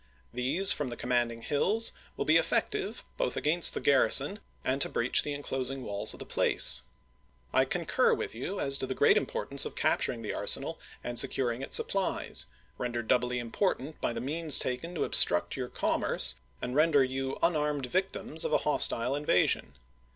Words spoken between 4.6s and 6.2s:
and to breach the inclosing walls of